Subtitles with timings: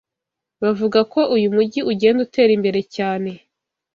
[0.61, 3.31] bavuga ko uyu mugi ugenda utera imbere cyane